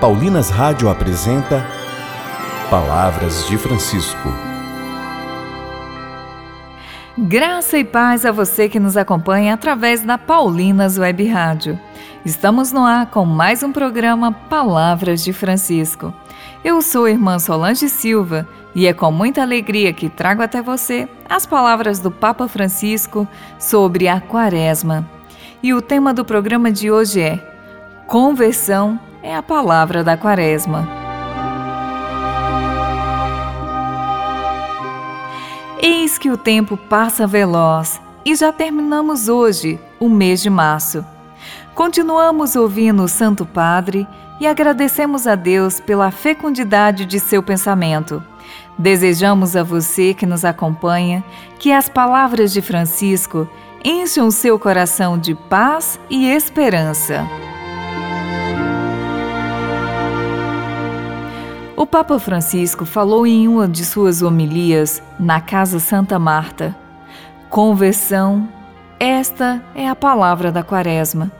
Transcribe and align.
Paulinas 0.00 0.50
Rádio 0.50 0.90
apresenta 0.90 1.66
Palavras 2.68 3.46
de 3.46 3.56
Francisco. 3.56 4.28
Graça 7.16 7.78
e 7.78 7.84
paz 7.84 8.26
a 8.26 8.30
você 8.30 8.68
que 8.68 8.78
nos 8.78 8.98
acompanha 8.98 9.54
através 9.54 10.02
da 10.02 10.18
Paulinas 10.18 10.98
Web 10.98 11.26
Rádio. 11.26 11.80
Estamos 12.26 12.72
no 12.72 12.84
ar 12.84 13.06
com 13.06 13.24
mais 13.24 13.62
um 13.62 13.72
programa 13.72 14.32
Palavras 14.32 15.24
de 15.24 15.32
Francisco. 15.32 16.12
Eu 16.62 16.82
sou 16.82 17.06
a 17.06 17.10
irmã 17.10 17.38
Solange 17.38 17.88
Silva 17.88 18.46
e 18.74 18.86
é 18.86 18.92
com 18.92 19.10
muita 19.10 19.40
alegria 19.40 19.94
que 19.94 20.10
trago 20.10 20.42
até 20.42 20.60
você 20.60 21.08
as 21.26 21.46
palavras 21.46 22.00
do 22.00 22.10
Papa 22.10 22.46
Francisco 22.46 23.26
sobre 23.58 24.08
a 24.08 24.20
Quaresma. 24.20 25.08
E 25.62 25.72
o 25.72 25.80
tema 25.80 26.12
do 26.12 26.22
programa 26.22 26.70
de 26.70 26.90
hoje 26.90 27.22
é 27.22 27.56
Conversão 28.06 29.00
é 29.26 29.34
a 29.34 29.42
palavra 29.42 30.04
da 30.04 30.16
Quaresma. 30.16 30.88
Eis 35.82 36.16
que 36.16 36.30
o 36.30 36.36
tempo 36.36 36.76
passa 36.76 37.26
veloz 37.26 38.00
e 38.24 38.36
já 38.36 38.52
terminamos 38.52 39.28
hoje 39.28 39.80
o 39.98 40.08
mês 40.08 40.40
de 40.40 40.48
março. 40.48 41.04
Continuamos 41.74 42.54
ouvindo 42.54 43.02
o 43.02 43.08
Santo 43.08 43.44
Padre 43.44 44.06
e 44.38 44.46
agradecemos 44.46 45.26
a 45.26 45.34
Deus 45.34 45.80
pela 45.80 46.12
fecundidade 46.12 47.04
de 47.04 47.18
seu 47.18 47.42
pensamento. 47.42 48.22
Desejamos 48.78 49.56
a 49.56 49.64
você 49.64 50.14
que 50.14 50.24
nos 50.24 50.44
acompanha 50.44 51.24
que 51.58 51.72
as 51.72 51.88
palavras 51.88 52.52
de 52.52 52.62
Francisco 52.62 53.48
encham 53.84 54.30
seu 54.30 54.56
coração 54.56 55.18
de 55.18 55.34
paz 55.34 55.98
e 56.08 56.28
esperança. 56.30 57.26
O 61.76 61.84
Papa 61.84 62.18
Francisco 62.18 62.86
falou 62.86 63.26
em 63.26 63.46
uma 63.46 63.68
de 63.68 63.84
suas 63.84 64.22
homilias 64.22 65.02
na 65.20 65.42
Casa 65.42 65.78
Santa 65.78 66.18
Marta: 66.18 66.74
Conversão, 67.50 68.48
esta 68.98 69.62
é 69.74 69.86
a 69.86 69.94
palavra 69.94 70.50
da 70.50 70.62
Quaresma, 70.62 71.30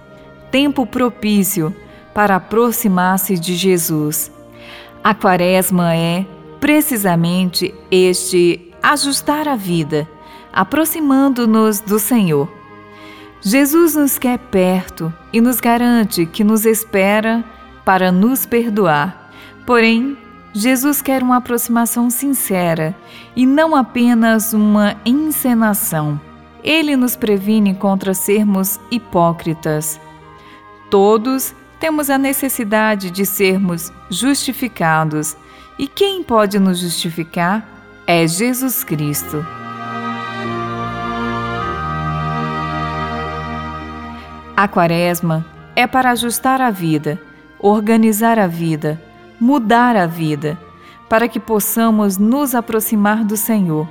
tempo 0.50 0.84
propício 0.84 1.74
para 2.12 2.36
aproximar-se 2.36 3.38
de 3.38 3.54
Jesus. 3.54 4.30
A 5.02 5.14
Quaresma 5.14 5.94
é, 5.94 6.26
precisamente, 6.60 7.74
este 7.90 8.74
ajustar 8.82 9.48
a 9.48 9.56
vida, 9.56 10.06
aproximando-nos 10.52 11.80
do 11.80 11.98
Senhor. 11.98 12.46
Jesus 13.40 13.94
nos 13.94 14.18
quer 14.18 14.38
perto 14.38 15.10
e 15.32 15.40
nos 15.40 15.60
garante 15.60 16.26
que 16.26 16.44
nos 16.44 16.66
espera 16.66 17.42
para 17.86 18.12
nos 18.12 18.44
perdoar. 18.44 19.30
Porém, 19.64 20.16
Jesus 20.58 21.02
quer 21.02 21.22
uma 21.22 21.36
aproximação 21.36 22.08
sincera 22.08 22.96
e 23.36 23.44
não 23.44 23.76
apenas 23.76 24.54
uma 24.54 24.96
encenação. 25.04 26.18
Ele 26.64 26.96
nos 26.96 27.14
previne 27.14 27.74
contra 27.74 28.14
sermos 28.14 28.80
hipócritas. 28.90 30.00
Todos 30.88 31.54
temos 31.78 32.08
a 32.08 32.16
necessidade 32.16 33.10
de 33.10 33.26
sermos 33.26 33.92
justificados, 34.08 35.36
e 35.78 35.86
quem 35.86 36.22
pode 36.22 36.58
nos 36.58 36.78
justificar 36.78 37.62
é 38.06 38.26
Jesus 38.26 38.82
Cristo. 38.82 39.44
A 44.56 44.66
Quaresma 44.66 45.44
é 45.76 45.86
para 45.86 46.12
ajustar 46.12 46.62
a 46.62 46.70
vida, 46.70 47.20
organizar 47.58 48.38
a 48.38 48.46
vida, 48.46 48.98
mudar 49.40 49.96
a 49.96 50.06
vida, 50.06 50.58
para 51.08 51.28
que 51.28 51.38
possamos 51.38 52.18
nos 52.18 52.54
aproximar 52.54 53.24
do 53.24 53.36
Senhor. 53.36 53.88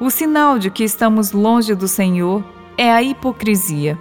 O 0.00 0.10
sinal 0.10 0.58
de 0.58 0.70
que 0.70 0.84
estamos 0.84 1.32
longe 1.32 1.74
do 1.74 1.86
Senhor 1.86 2.42
é 2.76 2.90
a 2.90 3.02
hipocrisia. 3.02 3.98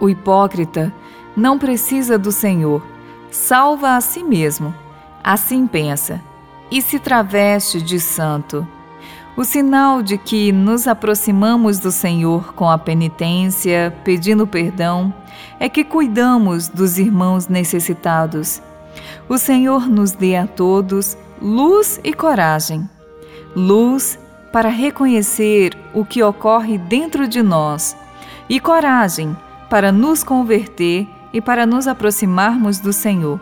O 0.00 0.08
hipócrita 0.08 0.92
não 1.36 1.58
precisa 1.58 2.18
do 2.18 2.32
Senhor, 2.32 2.82
salva 3.30 3.96
a 3.96 4.00
si 4.00 4.22
mesmo. 4.22 4.74
Assim 5.22 5.66
pensa, 5.66 6.20
e 6.70 6.80
se 6.80 6.98
traveste 6.98 7.80
de 7.80 8.00
santo. 8.00 8.66
O 9.36 9.44
sinal 9.44 10.02
de 10.02 10.18
que 10.18 10.50
nos 10.50 10.86
aproximamos 10.88 11.78
do 11.78 11.92
Senhor 11.92 12.52
com 12.54 12.68
a 12.68 12.76
penitência, 12.76 13.94
pedindo 14.04 14.46
perdão, 14.46 15.14
é 15.58 15.68
que 15.68 15.84
cuidamos 15.84 16.68
dos 16.68 16.98
irmãos 16.98 17.48
necessitados 17.48 18.60
o 19.28 19.38
Senhor 19.38 19.88
nos 19.88 20.12
dê 20.12 20.36
a 20.36 20.46
todos 20.46 21.16
luz 21.40 22.00
e 22.02 22.12
coragem. 22.12 22.88
Luz 23.54 24.18
para 24.52 24.68
reconhecer 24.68 25.76
o 25.94 26.04
que 26.04 26.22
ocorre 26.22 26.78
dentro 26.78 27.28
de 27.28 27.42
nós 27.42 27.96
e 28.48 28.58
coragem 28.58 29.36
para 29.68 29.92
nos 29.92 30.24
converter 30.24 31.08
e 31.32 31.40
para 31.40 31.64
nos 31.64 31.86
aproximarmos 31.86 32.78
do 32.78 32.92
Senhor. 32.92 33.40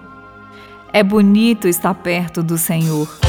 É 0.92 1.03
bonito 1.03 1.66
estar 1.66 1.94
perto 1.94 2.42
do 2.42 2.59
Senhor. 2.59 3.28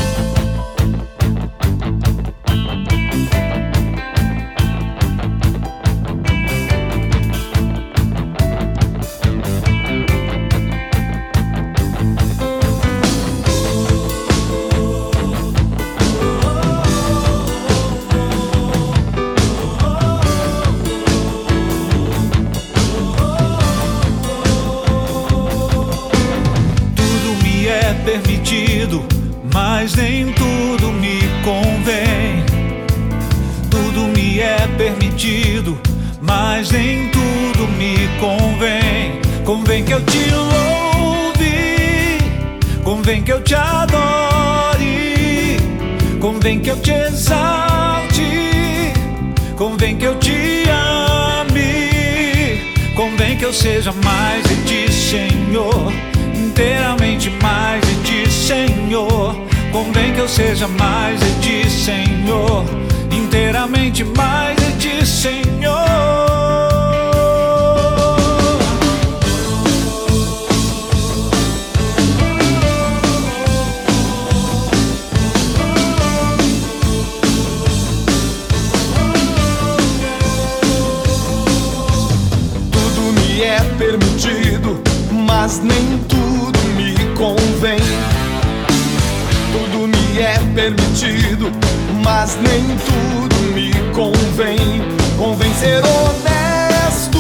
Permitido, 28.10 29.06
mas 29.54 29.94
nem 29.94 30.34
tudo 30.34 30.92
me 30.94 31.20
convém. 31.44 32.44
Tudo 33.70 34.08
me 34.08 34.40
é 34.40 34.68
permitido, 34.78 35.80
mas 36.20 36.72
nem 36.72 37.08
tudo 37.10 37.68
me 37.78 38.10
convém. 38.20 39.22
Convém 39.46 39.84
que 39.84 39.94
eu 39.94 40.04
te 40.06 40.32
louve, 40.32 42.18
convém 42.84 43.22
que 43.22 43.32
eu 43.32 43.44
te 43.44 43.54
adore, 43.54 45.58
convém 46.20 46.60
que 46.60 46.72
eu 46.72 46.82
te 46.82 46.92
exalte, 46.92 48.24
convém 49.56 49.96
que 49.96 50.06
eu 50.06 50.16
te 50.16 50.64
ame, 51.42 52.74
convém 52.96 53.38
que 53.38 53.46
eu 53.46 53.54
seja 53.54 53.94
mais 54.04 54.44
de 54.46 54.56
ti, 54.64 54.92
Senhor 54.92 55.94
inteiramente 56.60 57.30
mais 57.42 57.89
Senhor. 58.50 59.36
Convém 59.72 60.12
que 60.12 60.22
eu 60.22 60.28
seja 60.28 60.68
mais 60.68 61.20
de 61.20 61.40
ti, 61.40 61.70
Senhor. 61.70 62.66
Inteiramente 63.12 64.04
mais 64.04 64.58
de 64.58 64.72
ti, 64.80 65.06
Senhor. 65.06 65.40
É 83.42 83.60
mas 85.12 85.60
nem 85.60 85.98
tudo 86.08 86.19
mas 92.30 92.38
nem 92.42 92.64
tudo 92.86 93.36
me 93.54 93.72
convém. 93.94 94.84
Convém 95.18 95.52
ser 95.56 95.82
honesto, 95.84 97.20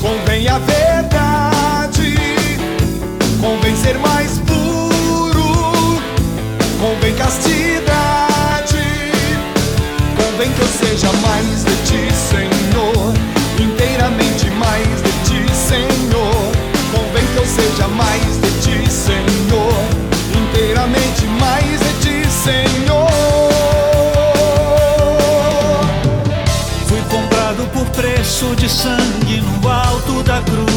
convém 0.00 0.46
a 0.48 0.58
verdade, 0.58 2.14
convém 3.40 3.76
ser 3.76 3.98
mais 3.98 4.38
puro, 4.46 6.00
convém 6.80 7.14
castidade, 7.16 8.78
convém 10.16 10.50
que 10.52 10.60
eu 10.60 10.68
seja 10.68 11.12
mais 11.14 11.64
de 11.64 11.76
ti, 11.84 12.14
Senhor, 12.14 13.12
inteiramente 13.58 14.50
mais 14.50 15.02
de 15.02 15.12
ti, 15.24 15.54
Senhor. 15.54 16.52
Convém 16.92 17.26
que 17.26 17.36
eu 17.36 17.46
seja 17.46 17.88
mais 17.88 18.40
de 18.40 18.90
Senhor, 18.90 19.74
inteiramente 20.32 21.26
mais 21.40 21.83
preço 28.34 28.56
de 28.56 28.68
sangue 28.68 29.40
no 29.40 29.68
alto 29.68 30.22
da 30.24 30.42
cruz. 30.42 30.74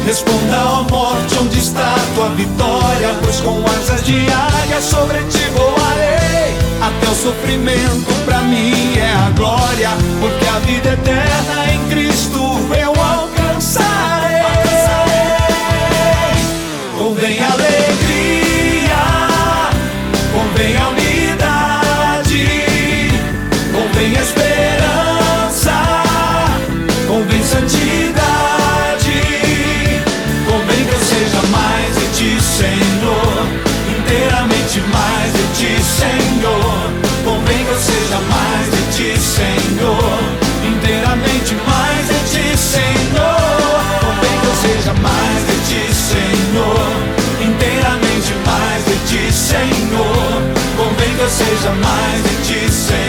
Responda, 0.06 0.58
ó 0.66 0.84
morte, 0.90 1.38
onde 1.40 1.60
está 1.60 1.96
tua 2.16 2.30
vitória? 2.30 3.16
Pois 3.22 3.40
com 3.42 3.64
asas 3.66 4.04
de 4.04 4.28
águia 4.30 4.82
sobre 4.82 5.20
ti 5.26 5.44
voarei. 5.54 6.58
Até 6.82 7.08
o 7.10 7.16
sofrimento 7.16 8.14
pra 8.26 8.42
mim 8.42 8.98
é 8.98 9.12
a 9.12 9.30
glória, 9.36 9.92
porque 10.20 10.46
a 10.48 10.60
vida 10.60 10.90
eterna 10.94 11.69
em 11.69 11.69
seja 51.50 51.72
mais 51.72 52.24
de 52.24 52.36
ti, 52.44 52.72
Senhor, 52.72 53.09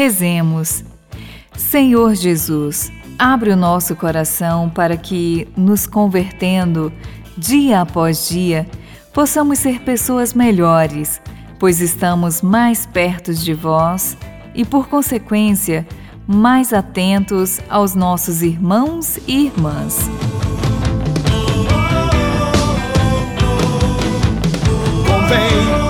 Rezemos. 0.00 0.82
Senhor 1.54 2.14
Jesus, 2.14 2.90
abre 3.18 3.50
o 3.50 3.56
nosso 3.56 3.94
coração 3.94 4.70
para 4.70 4.96
que, 4.96 5.46
nos 5.54 5.86
convertendo 5.86 6.90
dia 7.36 7.82
após 7.82 8.26
dia, 8.26 8.66
possamos 9.12 9.58
ser 9.58 9.82
pessoas 9.82 10.32
melhores, 10.32 11.20
pois 11.58 11.82
estamos 11.82 12.40
mais 12.40 12.86
perto 12.86 13.34
de 13.34 13.52
vós 13.52 14.16
e, 14.54 14.64
por 14.64 14.88
consequência, 14.88 15.86
mais 16.26 16.72
atentos 16.72 17.60
aos 17.68 17.94
nossos 17.94 18.40
irmãos 18.40 19.18
e 19.28 19.48
irmãs. 19.48 20.08
convém. 25.06 25.89